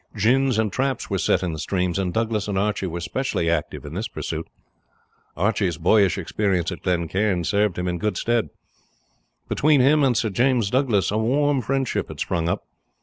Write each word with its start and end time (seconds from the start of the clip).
Gins 0.17 0.57
and 0.57 0.73
traps 0.73 1.11
were 1.11 1.19
set 1.19 1.43
in 1.43 1.53
the 1.53 1.59
streams, 1.59 1.99
and 1.99 2.11
Douglas 2.11 2.47
and 2.47 2.57
Archie 2.57 2.87
were 2.87 3.01
specially 3.01 3.51
active 3.51 3.85
in 3.85 3.93
this 3.93 4.07
pursuit; 4.07 4.47
Archie's 5.37 5.77
boyish 5.77 6.17
experience 6.17 6.71
at 6.71 6.81
Glen 6.81 7.07
Cairn 7.07 7.43
serving 7.43 7.81
him 7.83 7.87
in 7.87 7.99
good 7.99 8.17
stead. 8.17 8.49
Between 9.47 9.79
him 9.79 10.03
and 10.03 10.17
Sir 10.17 10.31
James 10.31 10.71
Douglas 10.71 11.11
a 11.11 11.19
warm 11.19 11.61
friendship 11.61 12.07
had 12.07 12.19
sprung 12.19 12.49
up. 12.49 12.63